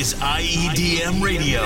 [0.00, 1.60] is IEDM Radio.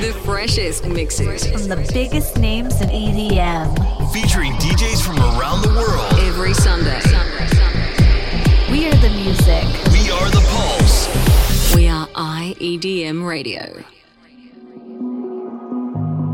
[0.00, 4.10] The freshest mixes from the biggest names in EDM.
[4.10, 6.10] Featuring DJs from around the world.
[6.20, 6.98] Every Sunday.
[8.72, 9.64] We are the music.
[9.92, 11.74] We are the pulse.
[11.74, 13.84] We are IEDM Radio.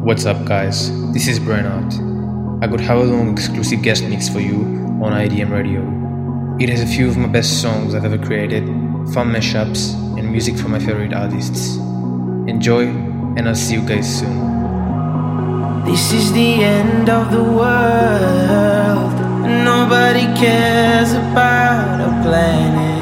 [0.05, 0.88] What's up, guys?
[1.12, 2.62] This is Brainheart.
[2.62, 4.62] I could have a long exclusive guest mix for you
[5.02, 5.80] on IEDM Radio.
[6.60, 8.66] It has a few of my best songs I've ever created,
[9.12, 11.77] fun mashups, and music from my favorite artists.
[12.47, 12.84] Enjoy,
[13.37, 14.37] and I'll see you guys soon.
[15.87, 19.14] This is the end of the world.
[19.70, 23.01] Nobody cares about our planet.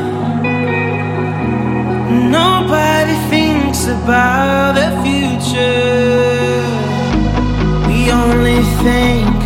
[2.39, 6.63] Nobody thinks about the future.
[7.89, 9.37] We only think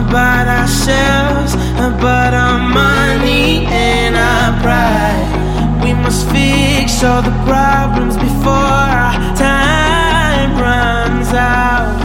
[0.00, 5.39] about ourselves, about our money and our pride.
[6.02, 11.98] Must fix all the problems before our time runs out.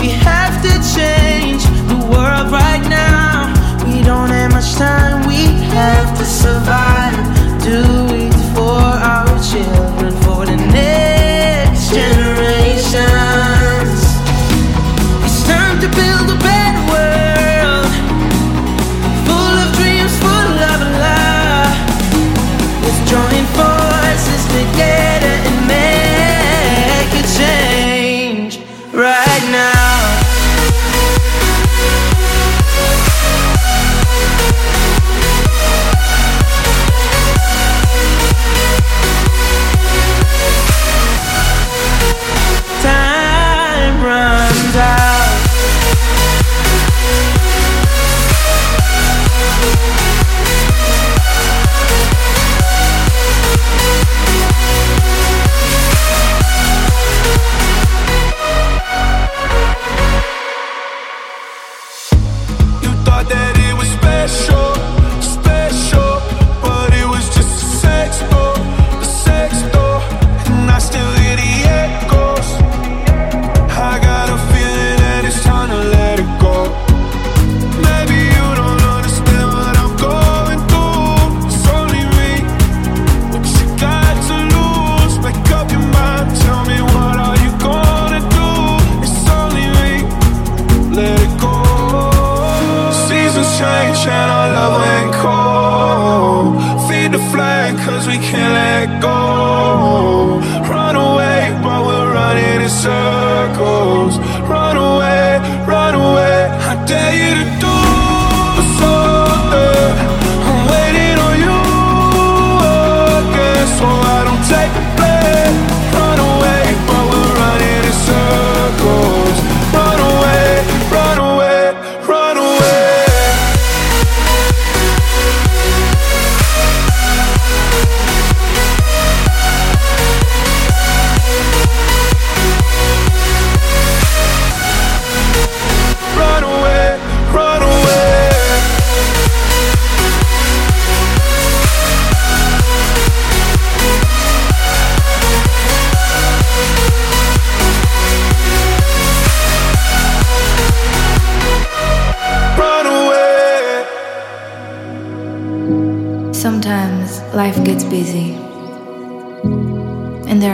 [0.00, 3.52] We have to change the world right now.
[3.86, 5.44] We don't have much time, we
[5.76, 7.14] have to survive.
[7.62, 7.82] Do
[8.14, 8.80] it for
[9.12, 10.12] our children,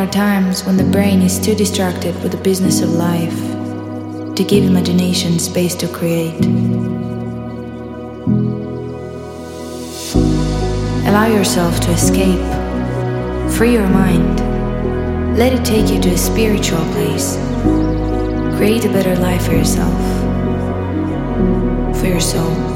[0.07, 3.37] are times when the brain is too distracted with the business of life
[4.37, 6.45] to give imagination space to create.
[11.07, 12.47] Allow yourself to escape.
[13.57, 14.39] Free your mind.
[15.39, 17.37] Let it take you to a spiritual place.
[18.57, 20.01] Create a better life for yourself,
[21.99, 22.76] for your soul.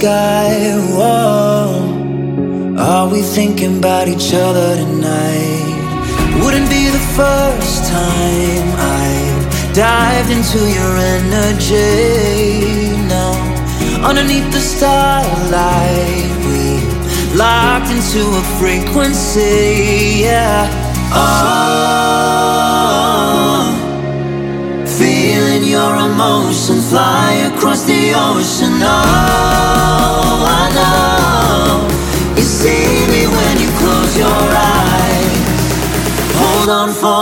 [0.00, 0.80] sky.
[0.96, 1.70] wall
[2.80, 5.76] Are we thinking about each other tonight?
[6.42, 8.68] Wouldn't be the first time
[9.02, 9.44] I've
[9.74, 12.96] dived into your energy.
[13.12, 13.32] Now,
[14.08, 16.62] underneath the starlight, we
[17.36, 20.24] locked into a frequency.
[20.24, 20.60] Yeah.
[21.12, 21.30] Oh,
[24.98, 28.80] feeling your emotion fly across the ocean.
[28.80, 29.79] Oh.
[34.20, 35.48] your eyes.
[36.40, 37.19] Hold on for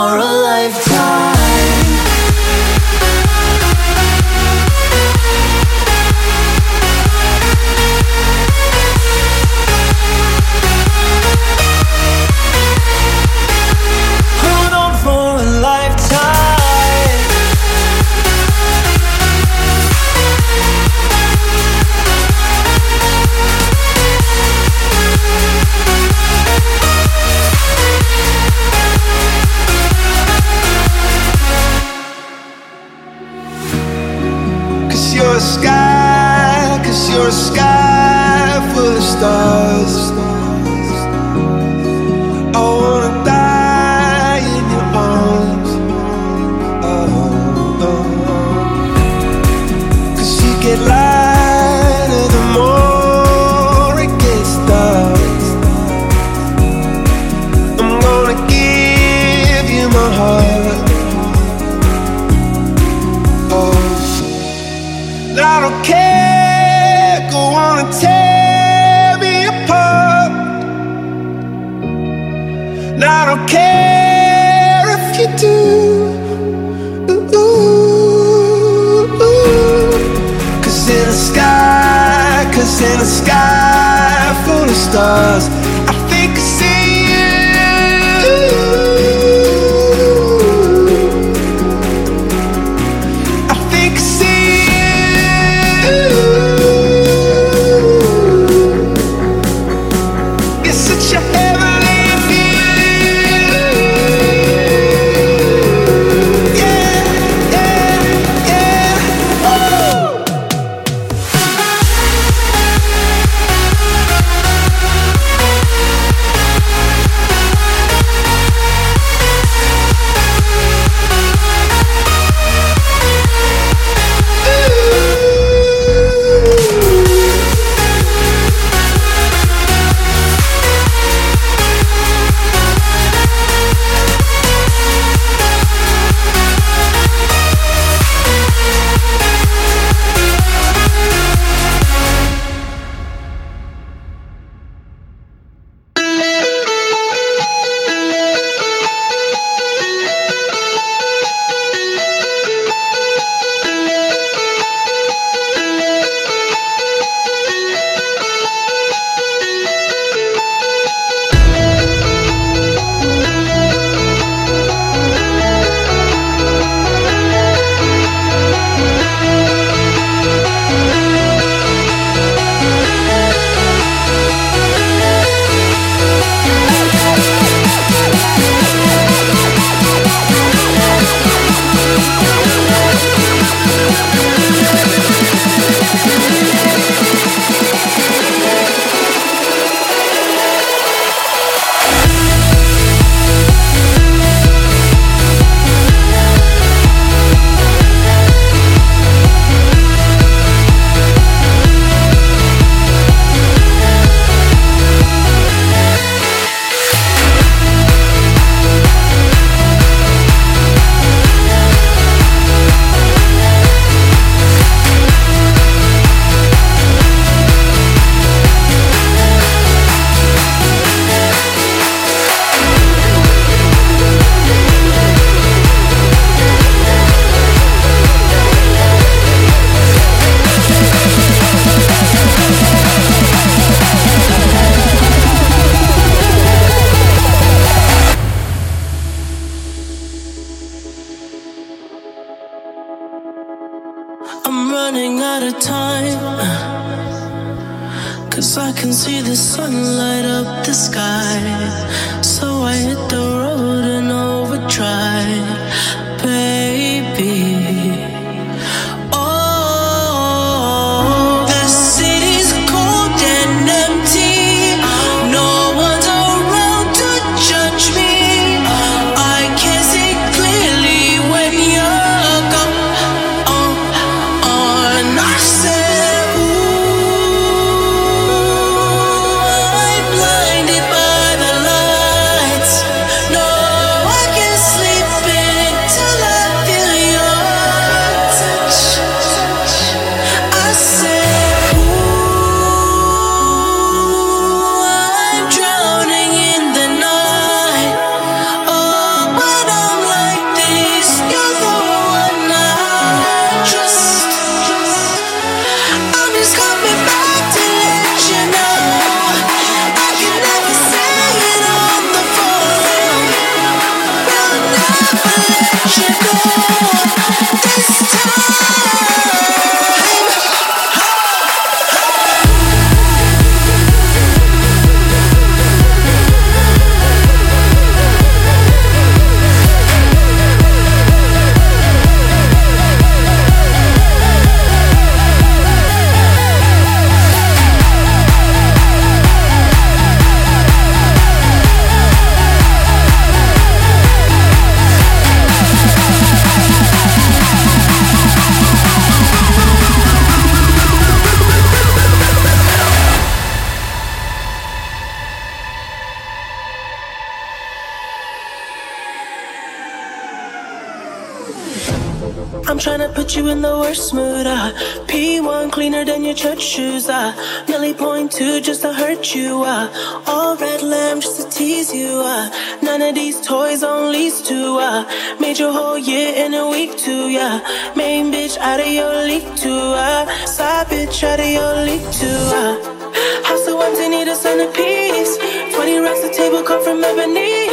[366.59, 367.09] red shoes.
[367.09, 367.95] I merely
[368.29, 369.63] two, just to hurt you.
[369.65, 369.89] I
[370.27, 372.21] all red lamb just to tease you.
[372.25, 374.79] I none of these toys on lease to.
[374.81, 377.29] I made your whole year in a week too.
[377.29, 377.61] Yeah,
[377.95, 379.95] main bitch out of your league too.
[379.95, 382.41] I side bitch out of your league too.
[382.63, 385.39] I house so empty need a centerpiece.
[385.75, 387.69] Twenty racks the table come from ebony.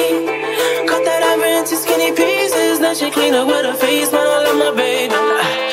[0.87, 2.79] Cut that ivory into skinny pieces.
[2.79, 5.64] Now she clean up with her face, but I love my baby.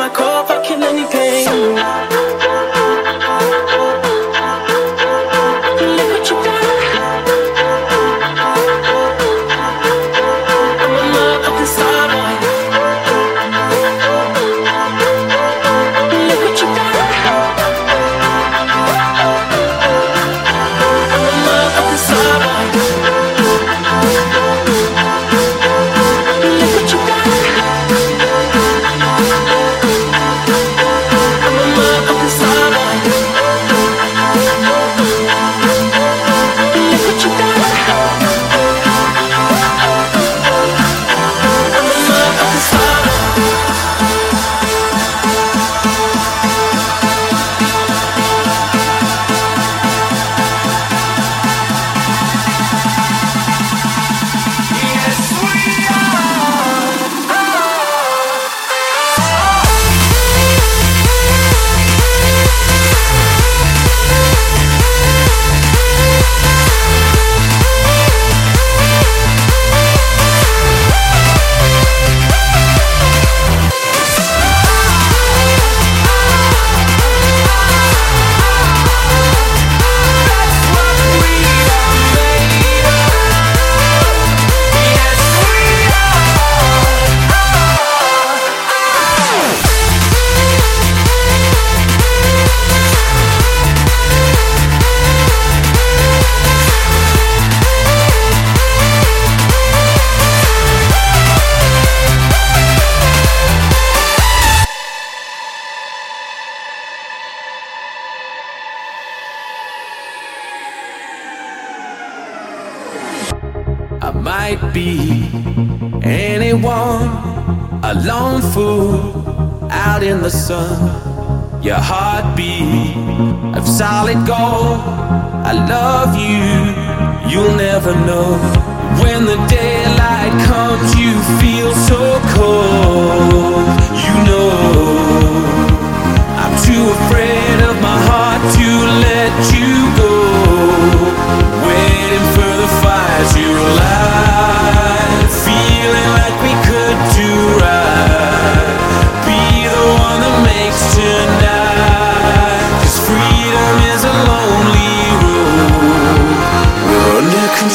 [0.00, 2.79] my core, fucking anything.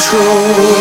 [0.08, 0.75] control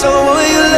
[0.00, 0.69] so will you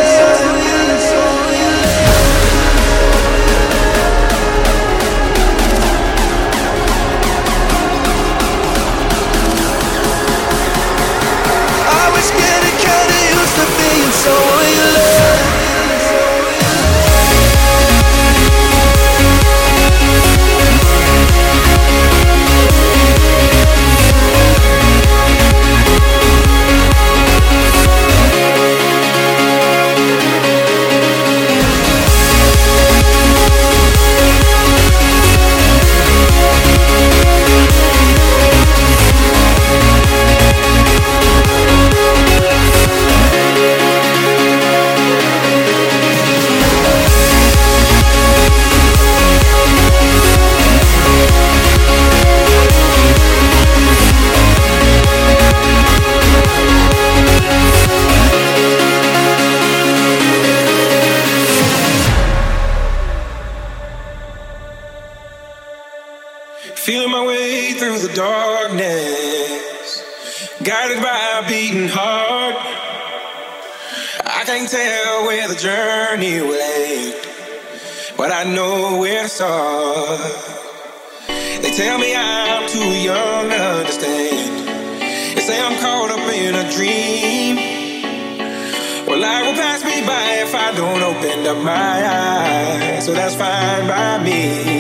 [91.53, 94.72] of my eyes, so that's fine by me.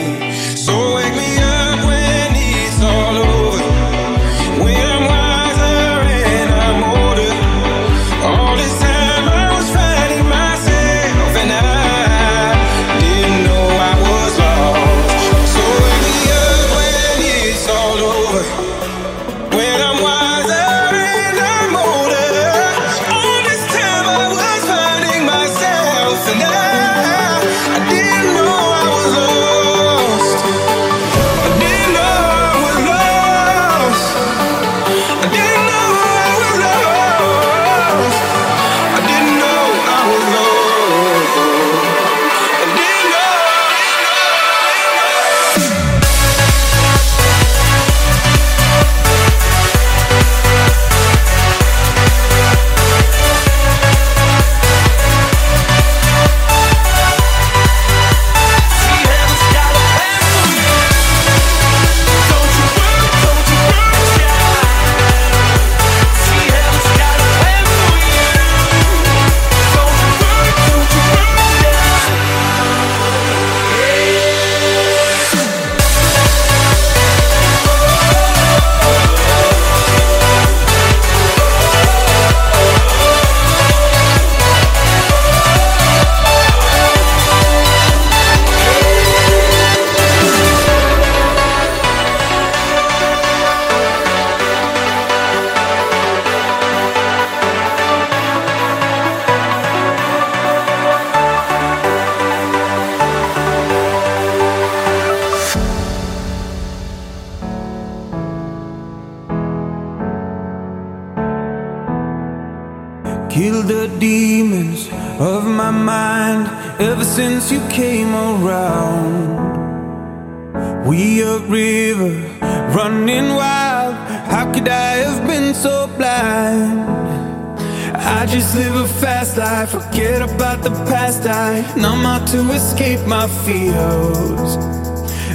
[129.62, 131.24] I forget about the past.
[131.24, 134.56] I numb out to escape my fears.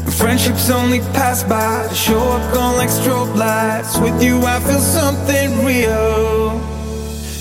[0.04, 1.88] And Friendships only pass by.
[1.94, 3.98] Show up gone like strobe lights.
[3.98, 6.60] With you I feel something real.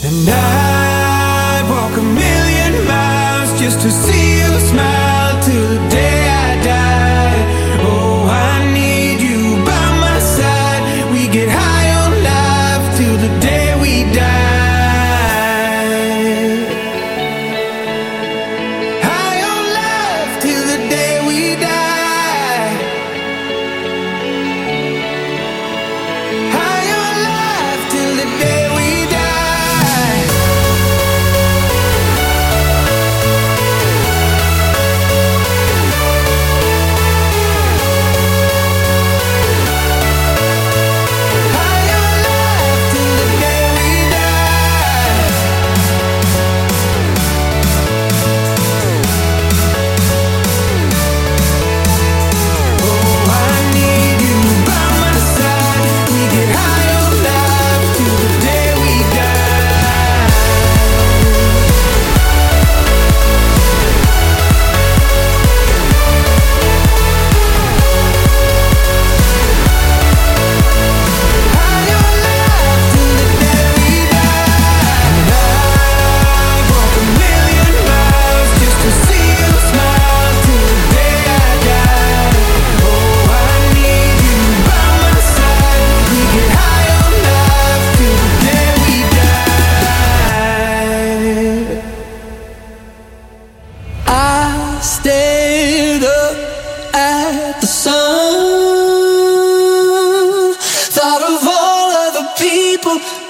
[0.07, 4.25] And I walk a million miles Just to see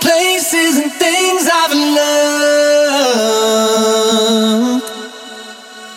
[0.00, 3.26] places and things I've loved.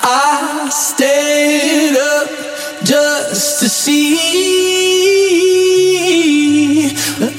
[0.01, 2.29] I stayed up
[2.83, 4.17] just to see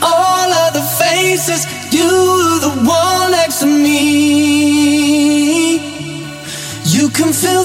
[0.02, 1.66] all of the faces.
[1.92, 4.00] You were the one next to me.
[6.84, 7.64] You can feel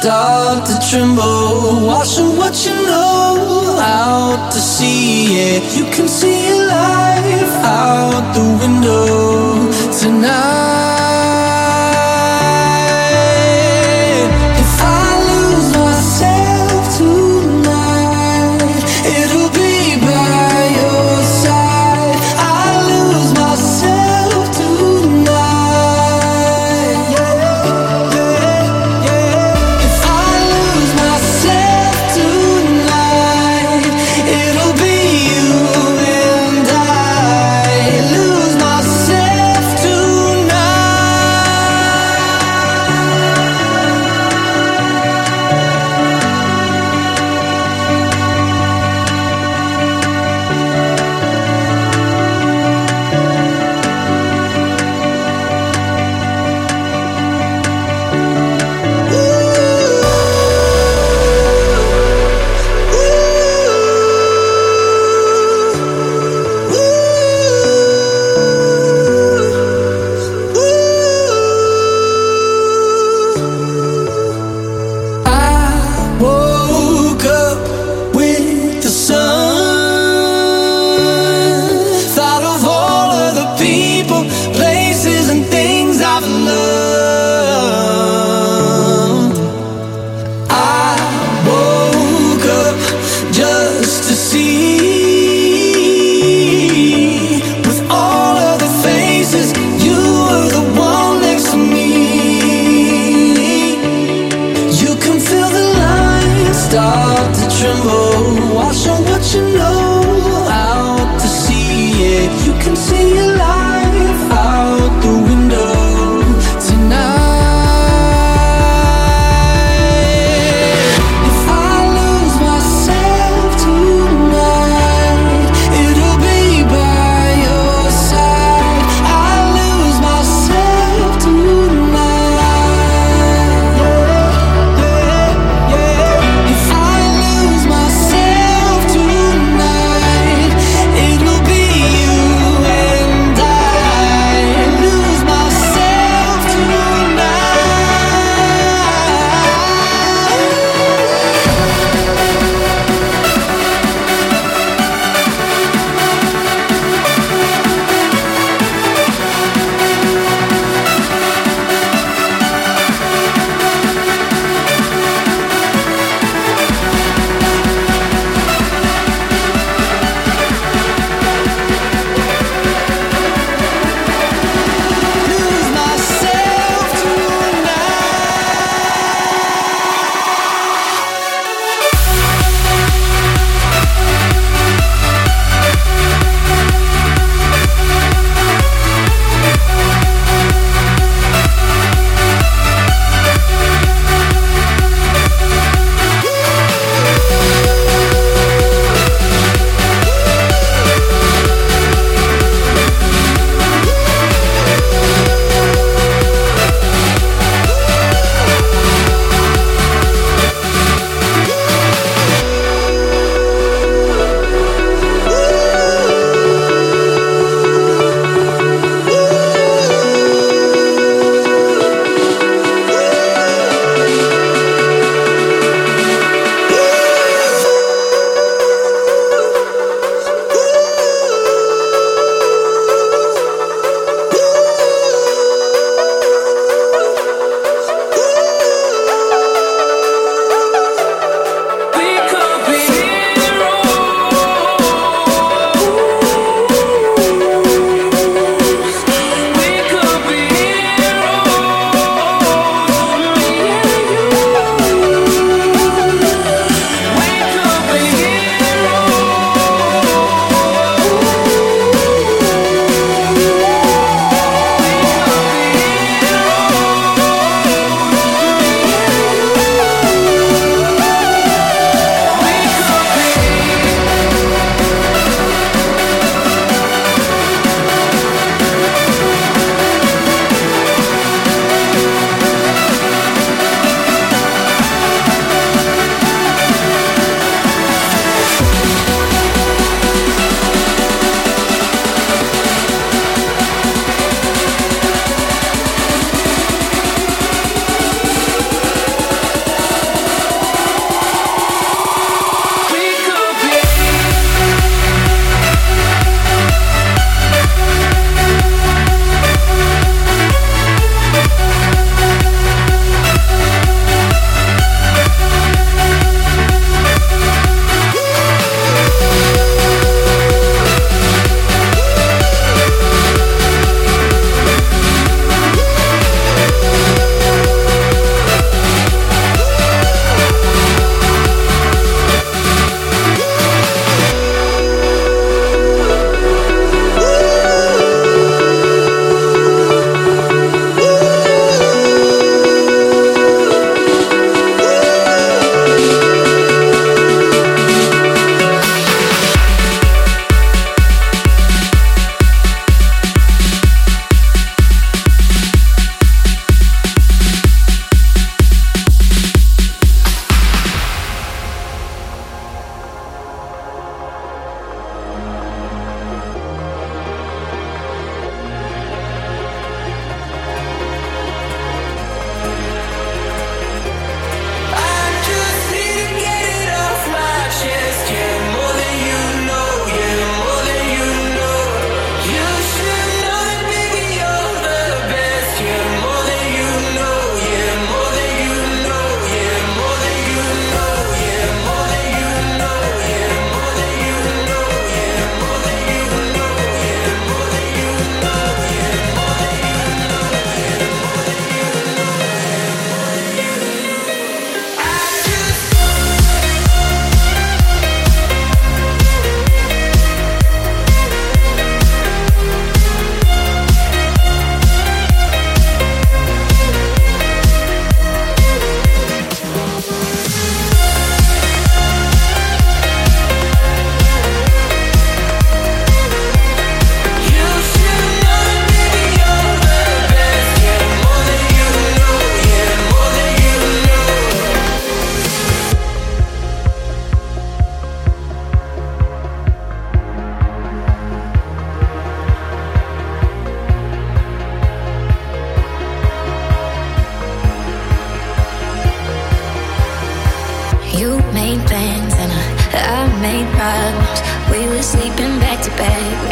[0.00, 1.86] start to tremble.
[1.86, 5.36] Washing what you know out to sea.
[5.36, 11.27] Yeah, you can see your life out the window tonight.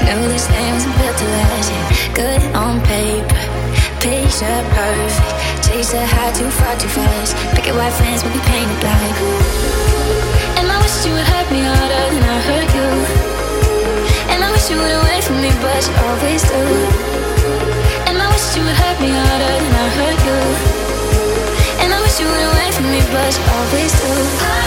[0.07, 2.15] Knew this thing wasn't built to last, yeah.
[2.15, 3.43] Good on paper,
[3.99, 5.67] picture perfect.
[5.67, 7.35] Chase the high too far, too fast.
[7.59, 9.17] Picket white fans will be painted black.
[10.63, 12.89] And I wish you would hurt me harder than I hurt you.
[14.31, 16.63] And I wish you would away from me, but you always do.
[18.07, 20.39] And I wish you would hurt me harder than I hurt you.
[21.83, 24.66] And I wish you would away from me, but you always do.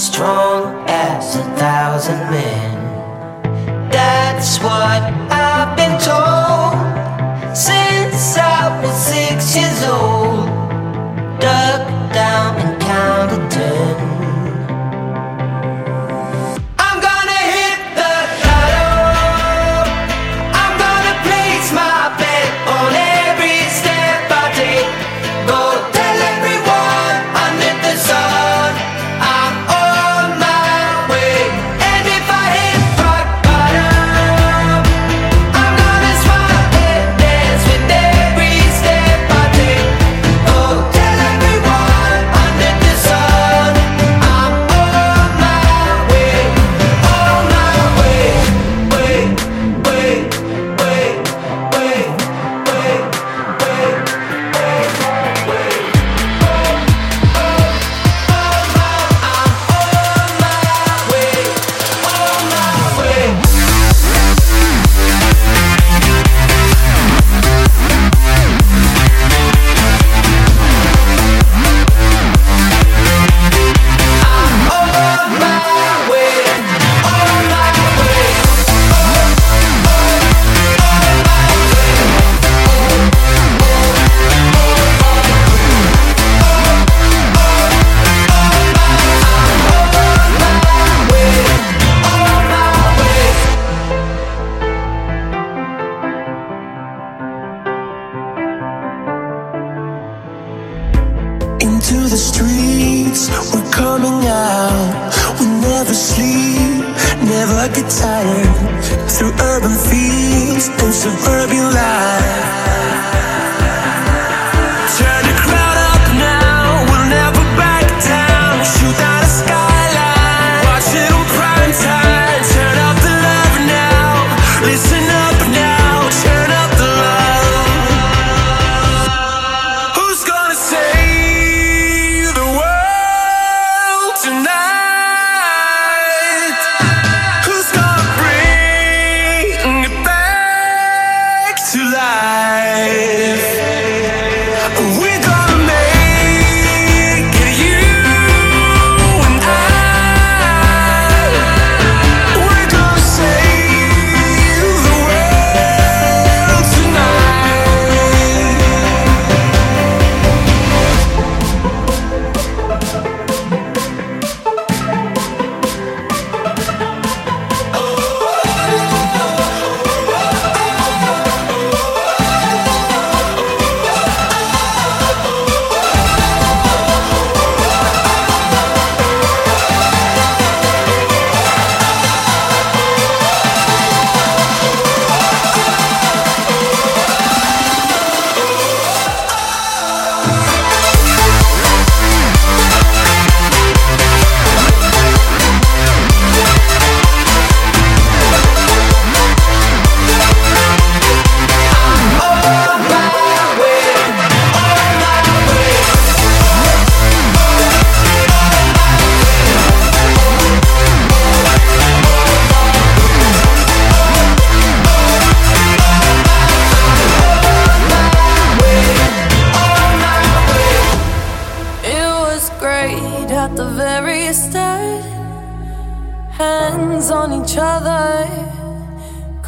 [0.00, 3.90] strong as a thousand men.
[3.90, 10.19] That's what I've been told since I was six years old.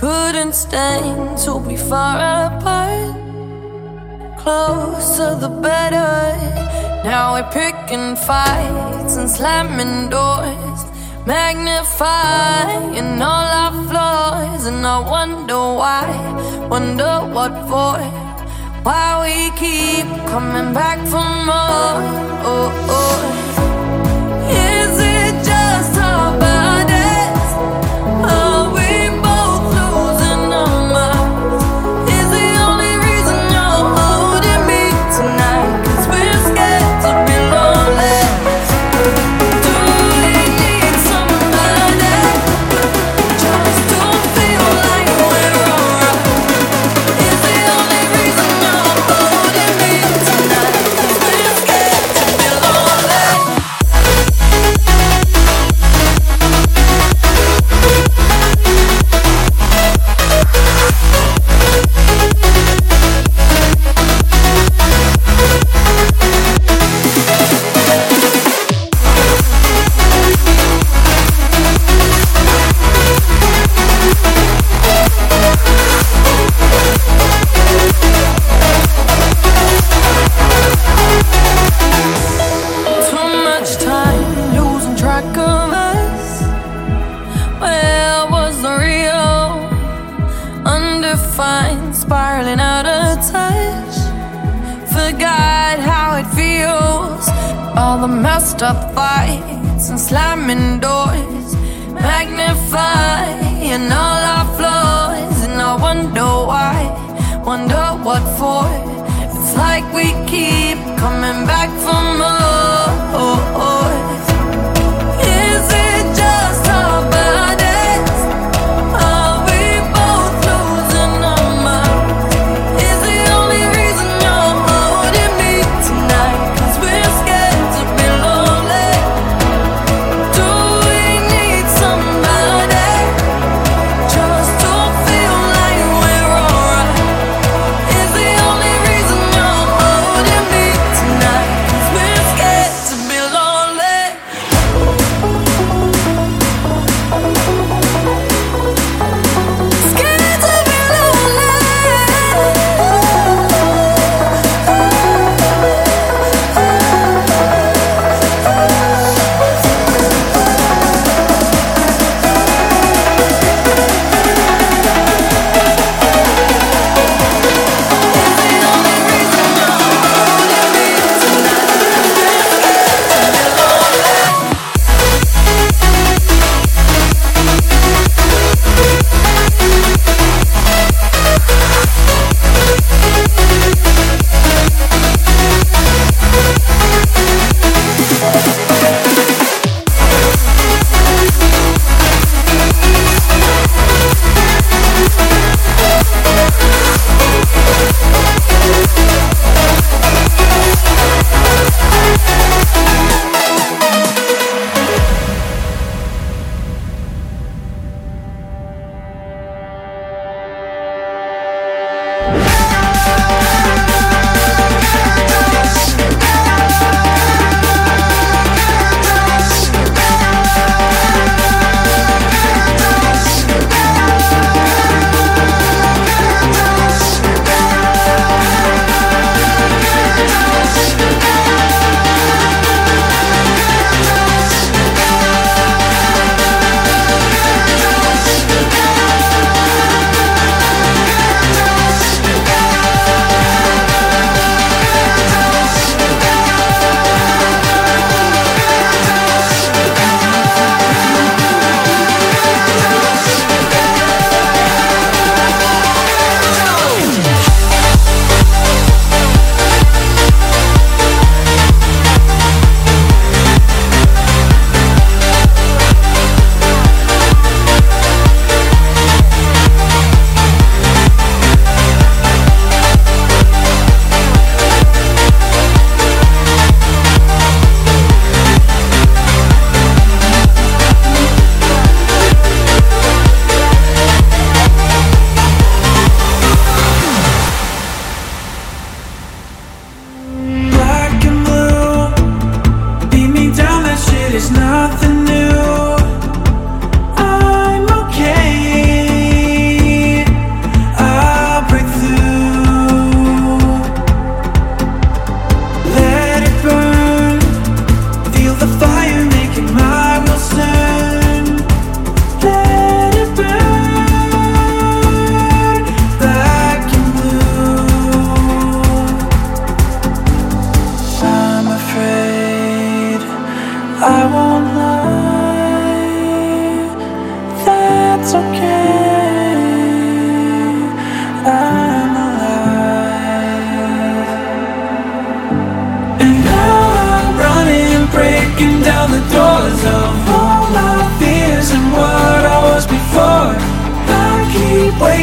[0.03, 3.15] couldn't stand to be far apart.
[4.43, 6.13] Closer the better.
[7.05, 10.81] Now we're picking fights and slamming doors,
[11.25, 14.67] magnifying all our flaws.
[14.67, 16.09] And I wonder why,
[16.69, 17.95] wonder what for,
[18.83, 21.95] why we keep coming back for more.
[22.51, 23.52] Oh, oh.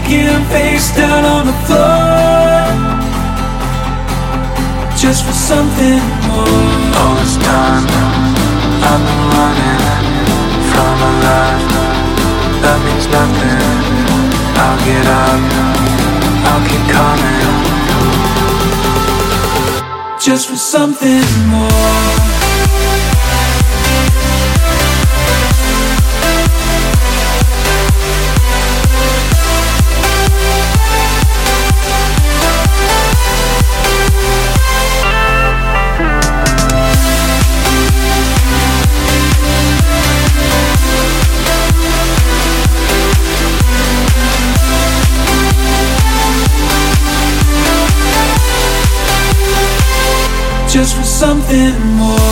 [0.09, 2.49] him face down on the floor.
[4.97, 6.47] Just for something more.
[6.99, 7.85] All this time
[8.89, 9.81] I've been running
[10.71, 11.65] from a life
[12.63, 13.61] That means nothing.
[14.63, 15.41] I'll get up
[16.49, 17.39] I'll keep coming.
[20.19, 22.38] Just for something more.
[51.19, 52.28] something more.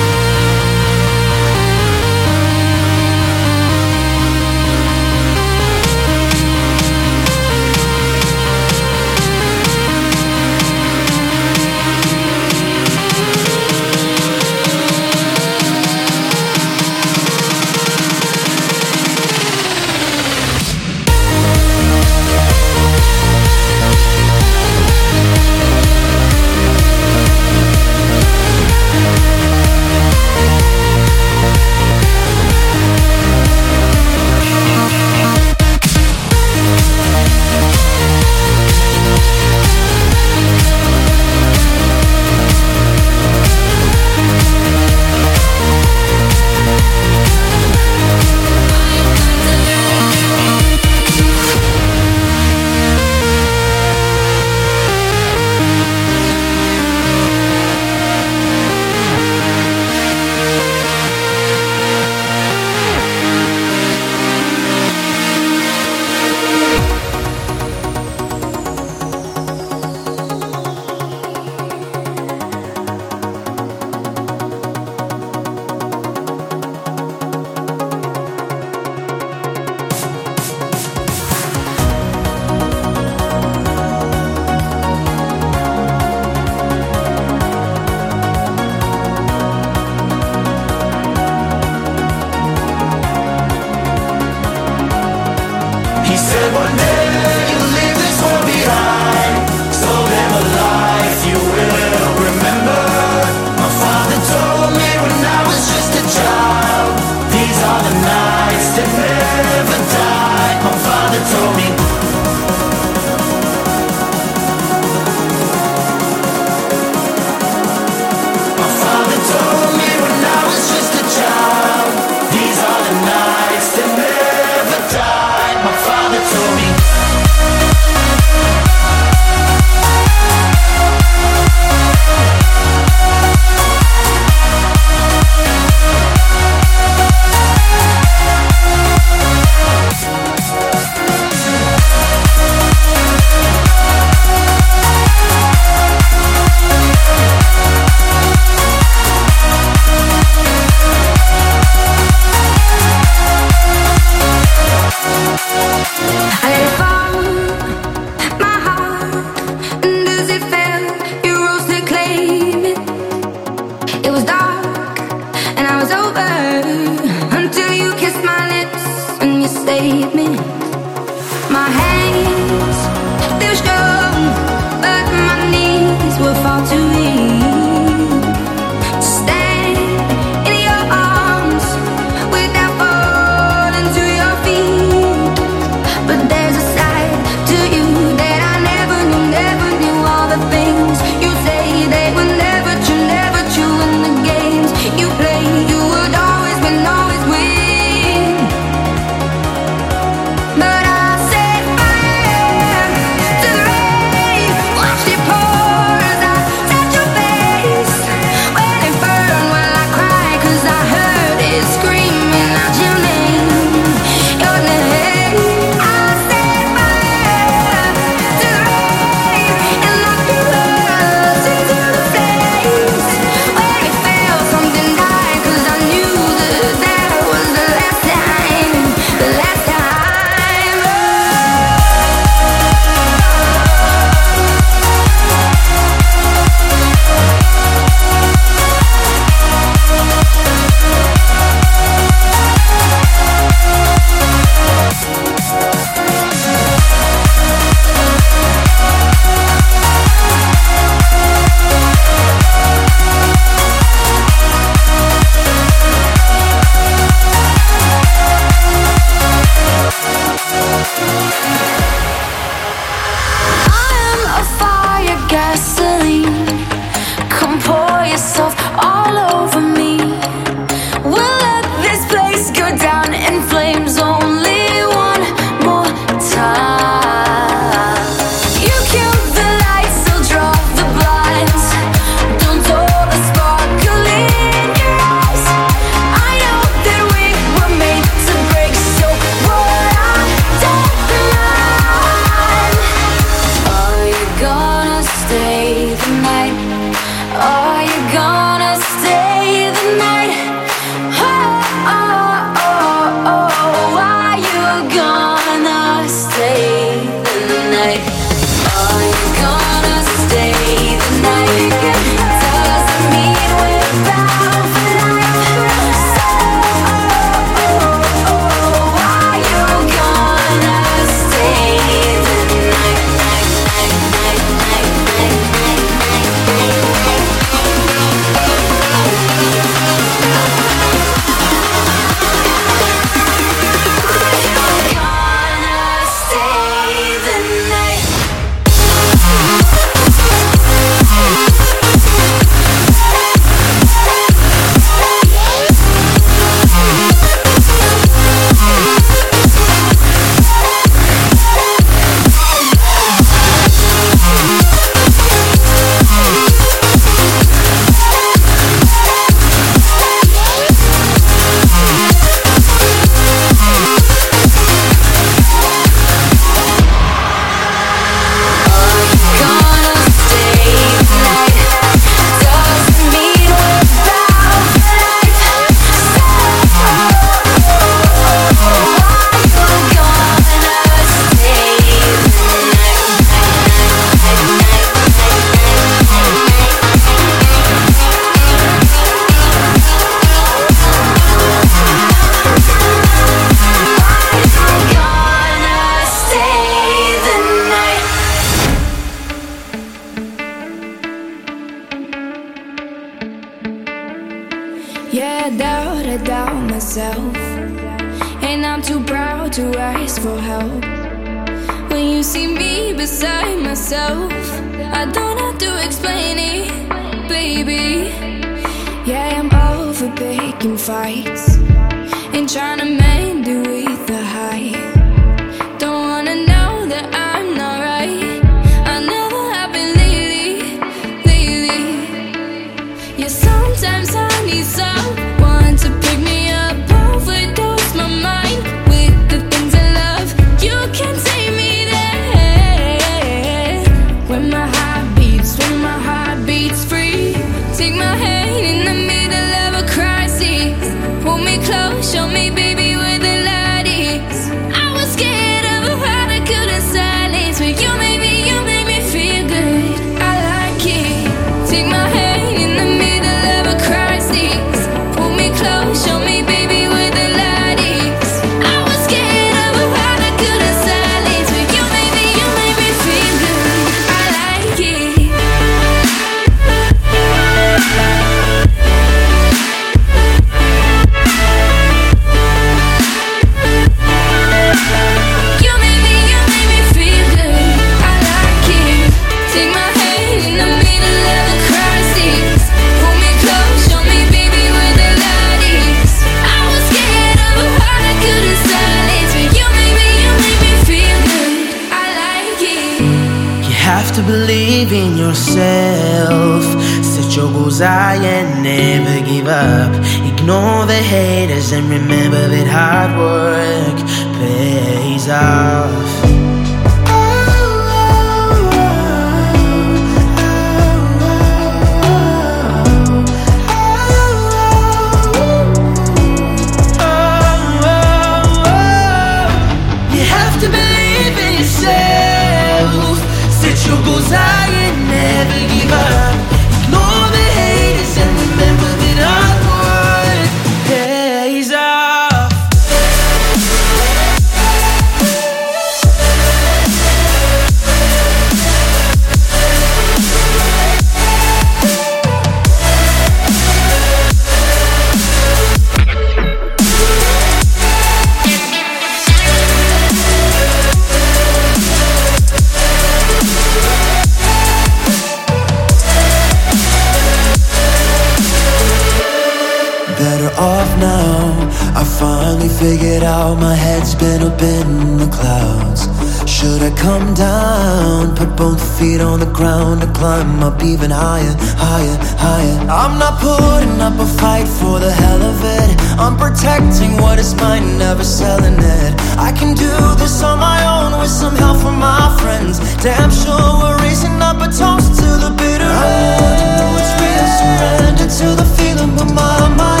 [570.61, 571.71] Off now.
[571.97, 576.07] I finally figured out my head's been up in the clouds.
[576.45, 578.35] Should I come down?
[578.35, 582.77] Put both feet on the ground to climb up even higher, higher, higher.
[582.89, 585.89] I'm not putting up a fight for the hell of it.
[586.21, 589.11] I'm protecting what is mine, never selling it.
[589.37, 592.77] I can do this on my own with some help from my friends.
[593.01, 596.59] Damn sure we're raising up a toast to the bitter end.
[596.61, 600.00] I know it's real, surrender to the feeling, but my mind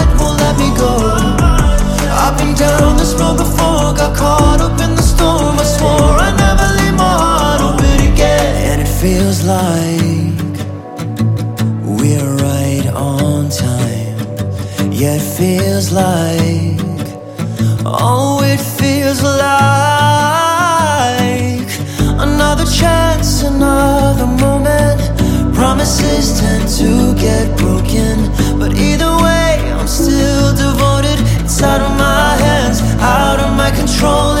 [2.41, 5.59] been down this road before, got caught up in the storm.
[5.59, 8.53] I swore I'd never leave my heart open again.
[8.69, 10.31] And it feels like
[11.97, 14.17] we're right on time.
[14.91, 16.79] Yeah, it feels like,
[17.85, 19.41] oh, it feels like
[22.27, 24.99] another chance, another moment.
[25.55, 28.15] Promises tend to get broken,
[31.63, 34.31] out of my hands, out of my control.